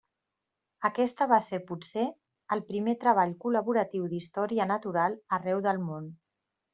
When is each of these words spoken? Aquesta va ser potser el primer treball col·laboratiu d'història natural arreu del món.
Aquesta 0.87 1.25
va 1.31 1.37
ser 1.47 1.57
potser 1.67 2.05
el 2.57 2.63
primer 2.69 2.95
treball 3.03 3.35
col·laboratiu 3.43 4.07
d'història 4.15 4.67
natural 4.73 5.19
arreu 5.39 5.63
del 5.67 5.83
món. 5.91 6.09